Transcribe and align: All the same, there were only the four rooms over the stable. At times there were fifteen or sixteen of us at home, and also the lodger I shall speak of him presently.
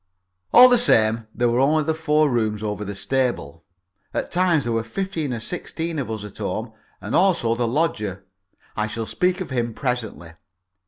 All 0.51 0.67
the 0.67 0.79
same, 0.79 1.27
there 1.31 1.47
were 1.47 1.59
only 1.59 1.83
the 1.83 1.93
four 1.93 2.27
rooms 2.27 2.63
over 2.63 2.83
the 2.83 2.95
stable. 2.95 3.63
At 4.15 4.31
times 4.31 4.63
there 4.63 4.73
were 4.73 4.83
fifteen 4.83 5.31
or 5.31 5.39
sixteen 5.39 5.99
of 5.99 6.09
us 6.09 6.23
at 6.23 6.39
home, 6.39 6.71
and 7.01 7.13
also 7.15 7.53
the 7.53 7.67
lodger 7.67 8.25
I 8.75 8.87
shall 8.87 9.05
speak 9.05 9.41
of 9.41 9.51
him 9.51 9.75
presently. 9.75 10.33